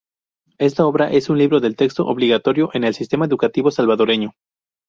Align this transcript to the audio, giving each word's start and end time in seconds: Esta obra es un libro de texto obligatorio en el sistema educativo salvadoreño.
Esta 0.57 0.87
obra 0.87 1.11
es 1.11 1.29
un 1.29 1.37
libro 1.37 1.59
de 1.59 1.75
texto 1.75 2.07
obligatorio 2.07 2.71
en 2.73 2.85
el 2.85 2.95
sistema 2.95 3.27
educativo 3.27 3.69
salvadoreño. 3.69 4.31